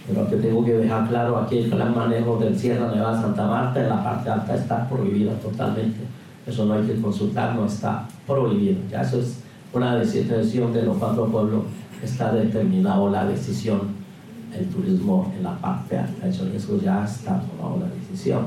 pero 0.06 0.28
que 0.28 0.36
tengo 0.36 0.64
que 0.64 0.74
dejar 0.74 1.08
claro 1.08 1.38
aquí 1.38 1.58
el 1.58 1.70
plan 1.70 1.94
manejo 1.94 2.36
del 2.38 2.56
Sierra 2.56 2.92
Nevada 2.92 3.20
Santa 3.20 3.46
Marta 3.46 3.80
en 3.80 3.88
la 3.88 4.04
parte 4.04 4.30
alta 4.30 4.54
está 4.54 4.88
prohibida 4.88 5.32
totalmente. 5.34 6.00
Eso 6.46 6.64
no 6.64 6.74
hay 6.74 6.82
que 6.84 7.00
consultar, 7.00 7.56
no 7.56 7.66
está 7.66 8.06
prohibido. 8.26 8.78
Ya 8.88 9.02
eso 9.02 9.18
es 9.18 9.40
una 9.72 9.96
decisión 9.96 10.72
de 10.72 10.82
los 10.82 10.96
cuatro 10.96 11.26
pueblos, 11.26 11.64
está 12.02 12.32
determinado 12.32 13.10
la 13.10 13.26
decisión, 13.26 13.80
el 14.56 14.66
turismo 14.68 15.32
en 15.36 15.42
la 15.42 15.56
parte 15.58 15.98
alta. 15.98 16.28
Eso, 16.28 16.46
ya 16.80 17.04
está 17.04 17.40
tomado 17.40 17.80
la 17.80 17.88
decisión. 17.88 18.46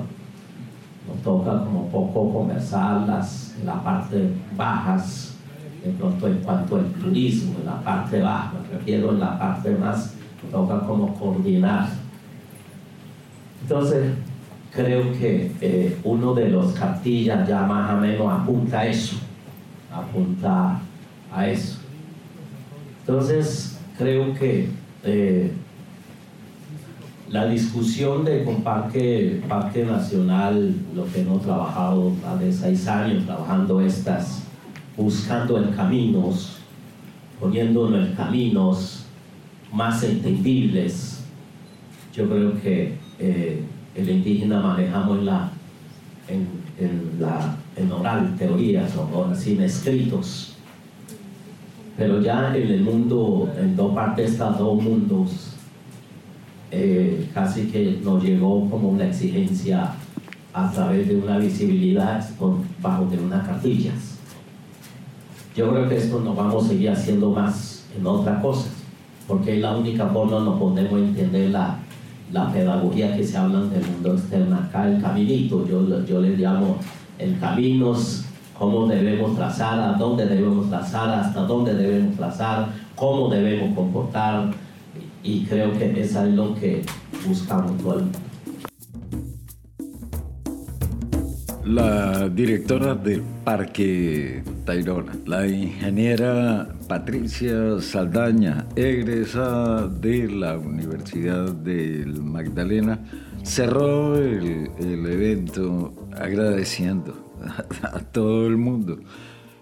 Nos 1.07 1.21
toca 1.23 1.63
como 1.65 1.89
poco 1.89 2.33
conversar 2.33 3.05
las, 3.05 3.55
en 3.59 3.65
la 3.65 3.83
parte 3.83 4.29
bajas, 4.55 5.35
de 5.83 5.91
pronto 5.91 6.27
en 6.27 6.37
cuanto 6.37 6.77
al 6.77 6.85
turismo, 6.93 7.55
en 7.59 7.65
la 7.65 7.81
parte 7.81 8.21
baja, 8.21 8.53
me 8.53 8.77
refiero 8.77 9.11
en 9.11 9.19
la 9.19 9.37
parte 9.37 9.71
más 9.71 10.13
toca 10.47 10.79
como 10.85 11.13
coordinar. 11.15 11.89
Entonces, 13.61 14.13
creo 14.71 15.11
que 15.13 15.51
eh, 15.61 15.97
uno 16.03 16.33
de 16.33 16.49
los 16.49 16.73
cartillas 16.73 17.47
ya 17.47 17.63
más 17.63 17.91
o 17.91 17.97
menos 17.97 18.31
apunta 18.31 18.79
a 18.79 18.87
eso, 18.87 19.17
apunta 19.91 20.79
a 21.31 21.47
eso. 21.47 21.79
Entonces, 23.01 23.79
creo 23.97 24.33
que 24.33 24.69
eh, 25.03 25.51
la 27.29 27.45
discusión 27.45 28.25
de 28.25 28.43
con 28.43 28.63
Parque, 28.63 29.41
Parque 29.47 29.85
Nacional, 29.85 30.73
lo 30.95 31.05
que 31.05 31.21
hemos 31.21 31.43
trabajado 31.43 32.11
hace 32.27 32.51
seis 32.51 32.87
años, 32.87 33.25
trabajando 33.25 33.81
estas, 33.81 34.43
buscando 34.97 35.57
en 35.57 35.71
caminos, 35.73 36.57
poniéndonos 37.39 38.07
en 38.07 38.15
caminos, 38.15 38.98
más 39.71 40.03
entendibles. 40.03 41.23
Yo 42.13 42.27
creo 42.27 42.59
que 42.61 42.95
eh, 43.19 43.63
el 43.95 44.09
indígena 44.09 44.59
manejamos 44.59 45.23
la, 45.23 45.51
en, 46.27 46.47
en 46.79 47.19
la 47.19 47.57
en 47.75 47.91
oral, 47.91 48.35
teorías 48.37 48.91
o, 48.95 49.33
sin 49.35 49.61
escritos. 49.61 50.55
Pero 51.97 52.21
ya 52.21 52.55
en 52.55 52.67
el 52.67 52.81
mundo, 52.81 53.51
en 53.57 53.75
dos 53.75 53.93
partes, 53.93 54.31
estos 54.31 54.57
dos 54.57 54.81
mundos, 54.81 55.53
eh, 56.71 57.29
casi 57.33 57.67
que 57.67 57.99
nos 58.03 58.23
llegó 58.23 58.69
como 58.69 58.89
una 58.89 59.07
exigencia 59.07 59.93
a 60.53 60.71
través 60.71 61.07
de 61.07 61.15
una 61.15 61.37
visibilidad 61.37 62.27
por, 62.37 62.57
bajo 62.81 63.05
de 63.05 63.17
unas 63.17 63.45
cartillas. 63.45 64.17
Yo 65.55 65.71
creo 65.71 65.89
que 65.89 65.97
esto 65.97 66.21
nos 66.21 66.35
vamos 66.35 66.65
a 66.65 66.67
seguir 66.69 66.89
haciendo 66.91 67.31
más 67.31 67.85
en 67.97 68.05
otras 68.05 68.41
cosas 68.41 68.78
porque 69.29 69.57
es 69.57 69.61
la 69.61 69.77
única 69.77 70.07
forma 70.07 70.39
no 70.39 70.57
podemos 70.57 70.99
entender 70.99 71.51
la, 71.51 71.77
la 72.33 72.51
pedagogía 72.51 73.15
que 73.15 73.23
se 73.23 73.37
habla 73.37 73.59
del 73.61 73.85
mundo 73.85 74.15
externo 74.15 74.55
acá, 74.55 74.89
el 74.89 74.99
caminito, 74.99 75.67
yo, 75.67 76.03
yo 76.03 76.19
le 76.19 76.35
llamo 76.35 76.77
el 77.19 77.37
camino, 77.39 77.95
cómo 78.57 78.87
debemos 78.87 79.35
trazar, 79.35 79.79
a 79.79 79.93
dónde 79.93 80.25
debemos 80.25 80.67
trazar, 80.67 81.09
hasta 81.11 81.41
dónde 81.41 81.75
debemos 81.75 82.17
trazar, 82.17 82.69
cómo 82.95 83.29
debemos 83.29 83.75
comportar, 83.75 84.49
y 85.23 85.45
creo 85.45 85.77
que 85.77 86.01
eso 86.01 86.25
es 86.25 86.33
lo 86.33 86.55
que 86.55 86.83
buscamos 87.27 87.77
todo 87.77 87.99
el 87.99 88.03
mundo. 88.05 88.28
La 91.69 92.27
directora 92.27 92.95
del 92.95 93.21
Parque 93.43 94.41
Tayrona, 94.65 95.15
la 95.27 95.45
ingeniera 95.45 96.67
Patricia 96.87 97.79
Saldaña, 97.79 98.65
egresada 98.75 99.87
de 99.87 100.27
la 100.29 100.57
Universidad 100.57 101.51
del 101.53 102.23
Magdalena, 102.23 102.97
cerró 103.43 104.17
el, 104.17 104.71
evento 104.79 105.93
agradeciendo 106.17 107.35
a, 107.83 107.99
todo 107.99 108.47
el 108.47 108.57
mundo, 108.57 108.97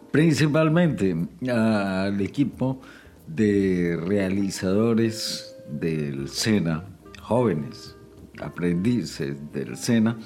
principalmente 0.09 1.13
al 1.51 2.21
equipo 2.21 2.79
de 3.27 3.99
realizadores 4.01 5.57
del 5.69 6.29
SENA, 6.29 6.85
jóvenes 7.19 7.97
aprendices 8.39 9.35
del 9.51 9.75
SENA, 9.75 10.17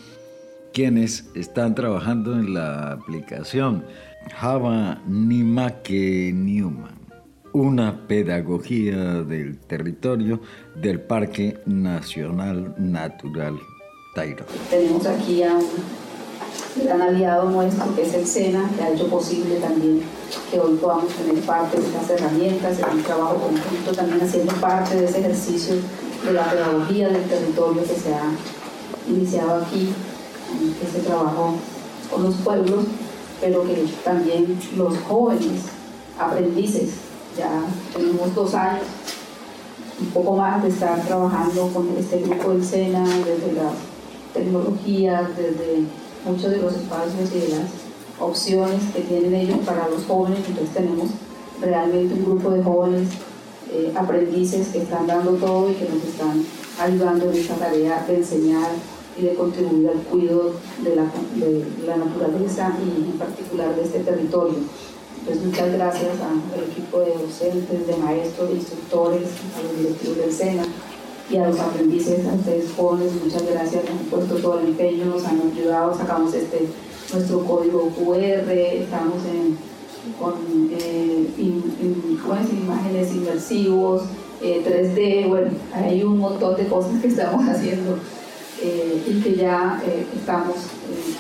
quienes 0.74 1.26
están 1.36 1.76
trabajando 1.76 2.34
en 2.34 2.54
la 2.54 2.94
aplicación. 2.94 3.84
Java 4.36 5.02
Nimake 5.08 6.32
Newman, 6.34 7.00
una 7.54 8.08
pedagogía 8.08 9.24
del 9.24 9.58
territorio 9.60 10.42
del 10.76 11.02
Parque 11.02 11.60
Nacional 11.66 12.76
Natural 12.78 13.58
Tairo. 14.14 14.46
Tenemos 14.70 15.06
aquí 15.08 15.44
a 15.44 15.60
gran 16.84 17.02
aliado 17.02 17.50
nuestro 17.50 17.94
que 17.96 18.04
es 18.04 18.14
el 18.14 18.26
SENA, 18.26 18.70
que 18.76 18.84
ha 18.84 18.90
hecho 18.92 19.08
posible 19.08 19.56
también 19.56 20.02
que 20.50 20.60
hoy 20.60 20.78
podamos 20.78 21.12
tener 21.14 21.42
parte 21.44 21.78
de 21.78 21.88
estas 21.88 22.10
herramientas, 22.12 22.80
en 22.80 22.98
un 22.98 23.04
trabajo 23.04 23.36
conjunto 23.36 23.92
también 23.94 24.22
haciendo 24.22 24.54
parte 24.56 24.96
de 24.96 25.06
ese 25.06 25.20
ejercicio 25.20 25.76
de 26.26 26.34
la 26.34 26.50
pedagogía 26.50 27.10
del 27.10 27.24
territorio 27.24 27.84
que 27.84 27.96
se 27.96 28.14
ha 28.14 28.32
iniciado 29.10 29.64
aquí, 29.64 29.90
ese 30.82 31.00
trabajo 31.00 31.56
con 32.12 32.24
los 32.24 32.36
pueblos, 32.36 32.86
pero 33.40 33.64
que 33.64 33.86
también 34.04 34.60
los 34.76 34.98
jóvenes 35.00 35.64
aprendices, 36.20 36.92
ya 37.38 37.64
tenemos 37.96 38.34
dos 38.36 38.54
años, 38.54 38.84
un 40.00 40.08
poco 40.08 40.36
más 40.36 40.62
de 40.64 40.70
estar 40.70 41.00
trabajando 41.02 41.68
con 41.68 41.90
este 41.98 42.20
grupo 42.20 42.52
del 42.52 42.66
SENA, 42.66 43.04
desde 43.04 43.54
las 43.54 43.74
tecnologías, 44.34 45.36
desde 45.38 45.84
muchos 46.26 46.52
de 46.52 46.58
los 46.58 46.74
espacios 46.74 47.32
y 47.34 47.40
de 47.40 47.48
las 47.50 47.70
opciones 48.20 48.82
que 48.94 49.02
tienen 49.02 49.34
ellos 49.34 49.60
para 49.66 49.88
los 49.90 50.06
jóvenes, 50.06 50.40
entonces 50.48 50.74
tenemos 50.74 51.10
realmente 51.62 52.14
un 52.14 52.26
grupo 52.26 52.52
de 52.52 52.64
jóvenes 52.64 53.10
eh, 53.72 53.94
aprendices 53.96 54.68
que 54.70 54.80
están 54.80 55.08
dando 55.08 55.32
todo 55.34 55.70
y 55.70 55.74
que 55.76 55.86
nos 55.86 56.04
están 56.04 56.44
ayudando 56.80 57.32
en 57.32 57.38
esta 57.38 57.56
tarea 57.56 58.04
de 58.08 58.18
enseñar 58.18 58.70
y 59.18 59.24
de 59.24 59.34
contribuir 59.36 59.90
al 59.90 60.02
cuidado 60.04 60.54
de 60.84 60.96
la, 60.96 61.04
de 61.36 61.66
la 61.86 61.98
naturaleza 61.98 62.78
y 62.80 63.12
en 63.12 63.18
particular 63.18 63.76
de 63.76 63.84
este 63.84 64.00
territorio. 64.00 64.60
Entonces 65.20 65.46
muchas 65.46 65.74
gracias 65.74 66.12
al 66.20 66.64
equipo 66.64 67.00
de 67.00 67.14
docentes, 67.14 67.88
de 67.88 67.98
maestros, 67.98 68.50
de 68.50 68.56
instructores, 68.56 69.30
a 69.56 69.62
los 69.62 69.78
directivos 69.78 70.18
del 70.18 70.34
SENA 70.34 70.64
y 71.30 71.38
a 71.38 71.48
los 71.48 71.60
aprendices, 71.60 72.26
a 72.26 72.34
ustedes 72.34 72.72
jóvenes, 72.76 73.12
muchas 73.24 73.46
gracias, 73.46 73.84
han 73.88 73.98
puesto 74.10 74.36
todo 74.36 74.60
el 74.60 74.70
empeño, 74.70 75.06
nos 75.06 75.24
han 75.26 75.40
ayudado, 75.42 75.96
sacamos 75.96 76.34
este, 76.34 76.68
nuestro 77.14 77.46
código 77.46 77.90
QR, 77.90 78.52
estamos 78.52 79.22
con 80.20 80.34
eh, 80.72 81.28
imágenes 81.38 83.14
inmersivos, 83.14 84.04
3D, 84.42 84.98
eh, 84.98 85.26
bueno, 85.28 85.52
hay 85.74 86.04
un 86.04 86.18
montón 86.18 86.58
de 86.58 86.68
cosas 86.68 87.00
que 87.00 87.08
estamos 87.08 87.46
haciendo 87.50 87.98
eh, 88.62 89.04
y 89.08 89.22
que 89.22 89.36
ya 89.36 89.82
eh, 89.86 90.06
estamos 90.16 90.56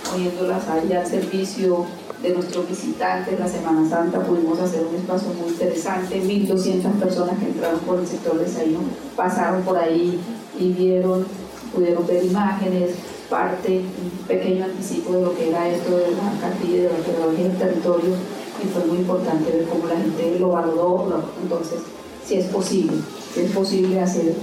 poniéndolas 0.10 0.68
ahí 0.70 0.94
al 0.94 1.08
servicio 1.08 1.86
de 2.22 2.34
nuestros 2.36 2.70
visitantes. 2.70 3.40
La 3.40 3.48
Semana 3.48 3.90
Santa 3.90 4.20
pudimos 4.20 4.60
hacer 4.60 4.86
un 4.86 4.96
espacio 4.96 5.30
muy 5.34 5.50
interesante, 5.50 6.22
1.200 6.22 7.00
personas 7.00 7.40
que 7.40 7.46
entraron 7.46 7.80
por 7.80 8.00
el 8.00 8.08
sector 8.08 8.38
de 8.38 8.48
Saíno 8.48 8.80
pasaron 9.16 9.64
por 9.64 9.78
ahí 9.78 10.20
y 10.60 10.72
vieron, 10.74 11.26
pudieron 11.74 12.06
ver 12.06 12.24
imágenes, 12.26 12.92
parte, 13.30 13.80
un 13.80 14.28
pequeño 14.28 14.66
anticipo 14.66 15.14
de 15.14 15.22
lo 15.22 15.36
que 15.36 15.50
era 15.50 15.68
esto 15.70 15.98
de 15.98 16.12
la 16.12 16.40
cartilla 16.40 16.84
de 16.84 16.90
la 16.90 17.06
pedagogía 17.06 17.48
del 17.48 17.58
territorio 17.58 18.12
y 18.64 18.68
fue 18.68 18.86
muy 18.86 18.98
importante 18.98 19.52
ver 19.52 19.66
cómo 19.66 19.88
la 19.88 19.96
gente 19.96 20.38
lo 20.40 20.50
valoró. 20.50 21.24
Entonces, 21.42 21.80
si 22.26 22.36
es 22.36 22.46
posible, 22.48 22.98
si 23.34 23.42
es 23.42 23.52
posible 23.52 24.00
hacer 24.00 24.36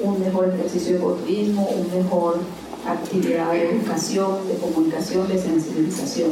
un 0.00 0.20
mejor 0.20 0.48
ejercicio 0.54 0.92
de 0.92 0.98
ecoturismo, 0.98 1.68
una 1.68 1.94
mejor 1.94 2.38
actividad 2.86 3.52
de 3.52 3.70
educación, 3.70 4.48
de 4.48 4.54
comunicación, 4.54 5.28
de 5.28 5.38
sensibilización. 5.38 6.30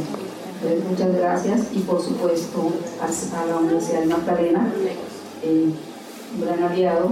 Entonces, 0.55 0.85
muchas 0.89 1.15
gracias 1.15 1.61
y 1.75 1.81
por 1.81 2.03
supuesto 2.03 2.73
a, 3.01 3.47
la 3.47 3.57
Universidad 3.57 4.01
de 4.01 4.07
Magdalena, 4.07 4.73
eh, 5.43 5.71
un 6.35 6.41
gran 6.41 6.63
aliado, 6.63 7.11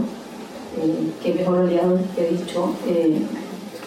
eh, 0.81 1.13
qué 1.23 1.35
mejor 1.35 1.59
aliado 1.59 1.99
que 2.15 2.29
he 2.29 2.31
dicho, 2.33 2.73
eh, 2.87 3.23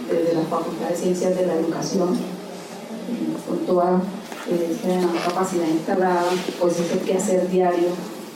desde 0.09 0.35
la 0.35 0.45
Facultad 0.45 0.89
de 0.89 0.95
Ciencias 0.95 1.35
de 1.35 1.47
la 1.47 1.55
Educación, 1.55 2.09
con 3.47 3.57
toda 3.59 4.01
esa 4.49 5.29
capacidad 5.29 5.67
instalada, 5.67 6.23
pues 6.59 6.79
es 6.79 6.91
el 6.91 6.99
quehacer 6.99 7.49
diario 7.49 7.89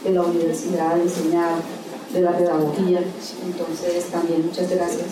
de 0.04 0.12
la 0.12 0.24
universidad, 0.24 0.96
de 0.96 1.04
enseñar, 1.04 1.56
de 2.13 2.21
la 2.21 2.38
pedagogía. 2.38 3.02
Entonces, 3.45 4.06
también 4.12 4.45
muchas 4.45 4.69
gracias 4.69 5.08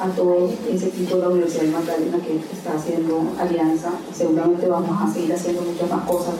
a 0.00 0.08
todo 0.08 0.50
ese 0.70 0.88
equipo 0.88 1.16
de 1.16 1.22
la 1.22 1.28
Universidad 1.28 1.62
de 1.62 1.70
Magdalena 1.70 2.18
que 2.18 2.36
está 2.54 2.74
haciendo 2.74 3.32
alianza. 3.38 3.90
Seguramente 4.12 4.66
vamos 4.66 5.00
a 5.00 5.12
seguir 5.12 5.32
haciendo 5.32 5.62
muchas 5.62 5.90
más 5.90 6.06
cosas. 6.06 6.34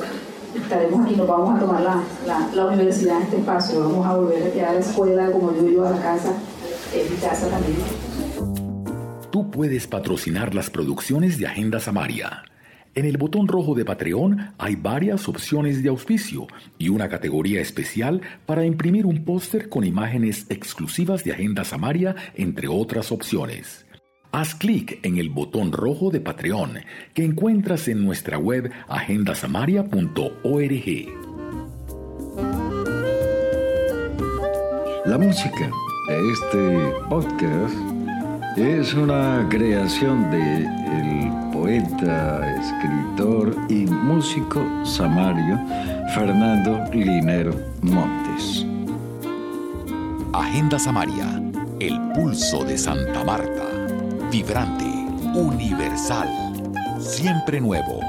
Estaremos 0.54 1.04
aquí, 1.04 1.16
nos 1.16 1.26
vamos 1.26 1.56
a 1.56 1.60
tomar 1.60 1.82
la, 1.82 2.48
la, 2.54 2.66
universidad 2.66 3.16
en 3.16 3.22
este 3.24 3.38
espacio, 3.38 3.80
vamos 3.80 4.06
a 4.06 4.16
volver 4.16 4.42
a 4.44 4.52
quedar 4.52 4.68
a 4.68 4.74
la 4.74 4.80
escuela 4.80 5.30
como 5.32 5.52
yo 5.52 5.68
iba 5.68 5.88
a 5.88 5.92
la 5.92 6.00
casa, 6.00 6.32
en 6.94 7.10
mi 7.10 7.16
casa 7.16 7.48
también. 7.48 7.78
Tú 9.32 9.50
puedes 9.50 9.88
patrocinar 9.88 10.54
las 10.54 10.70
producciones 10.70 11.38
de 11.38 11.48
Agenda 11.48 11.80
Samaria 11.80 12.44
en 12.94 13.06
el 13.06 13.16
botón 13.16 13.48
rojo 13.48 13.74
de 13.74 13.84
Patreon 13.84 14.52
hay 14.56 14.76
varias 14.76 15.28
opciones 15.28 15.82
de 15.82 15.88
auspicio 15.88 16.46
y 16.78 16.90
una 16.90 17.08
categoría 17.08 17.60
especial 17.60 18.20
para 18.46 18.64
imprimir 18.64 19.04
un 19.06 19.24
póster 19.24 19.68
con 19.68 19.82
imágenes 19.84 20.46
exclusivas 20.48 21.24
de 21.24 21.32
Agenda 21.32 21.64
Samaria, 21.64 22.14
entre 22.34 22.68
otras 22.68 23.10
opciones. 23.10 23.84
Haz 24.30 24.54
clic 24.54 25.04
en 25.04 25.18
el 25.18 25.30
botón 25.30 25.72
rojo 25.72 26.10
de 26.10 26.20
Patreon 26.20 26.78
que 27.14 27.24
encuentras 27.24 27.88
en 27.88 28.04
nuestra 28.04 28.38
web 28.38 28.70
agendasamaria.org. 28.88 31.08
La 35.04 35.18
música 35.18 35.68
de 36.08 36.32
este 36.32 36.92
podcast 37.08 37.93
es 38.56 38.94
una 38.94 39.46
creación 39.50 40.30
de 40.30 40.64
el 40.64 41.50
poeta, 41.52 42.54
escritor 42.60 43.56
y 43.68 43.86
músico 43.86 44.64
samario 44.84 45.58
Fernando 46.14 46.78
Linero 46.92 47.52
Montes. 47.82 48.64
Agenda 50.32 50.78
Samaria, 50.78 51.42
el 51.80 52.00
pulso 52.12 52.64
de 52.64 52.78
Santa 52.78 53.24
Marta, 53.24 53.64
vibrante, 54.30 54.84
universal, 55.34 56.28
siempre 57.00 57.60
nuevo. 57.60 58.00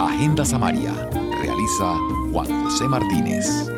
Agenda 0.00 0.44
Samaria, 0.44 0.92
realiza 1.40 1.96
Juan 2.32 2.64
José 2.64 2.88
Martínez. 2.88 3.70